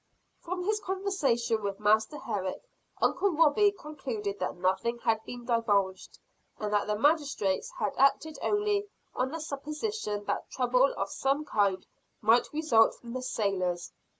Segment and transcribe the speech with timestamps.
[0.39, 2.63] From his conversation with Master Herrick,
[3.03, 6.17] Uncle Robie concluded that nothing had been divulged;
[6.57, 11.85] and that the magistrates had acted only on the supposition that trouble of some kind
[12.19, 13.91] might result from the sailors.